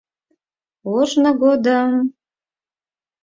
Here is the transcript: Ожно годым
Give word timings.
Ожно 0.95 1.29
годым 1.41 1.91